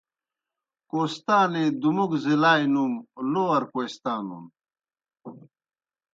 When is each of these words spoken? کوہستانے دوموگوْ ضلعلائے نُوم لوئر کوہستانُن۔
کوہستانے 0.89 1.63
دوموگوْ 1.81 2.17
ضلعلائے 2.23 2.65
نُوم 2.73 2.93
لوئر 3.31 3.63
کوہستانُن۔ 3.71 4.43